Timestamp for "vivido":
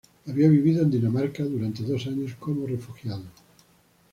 0.49-0.81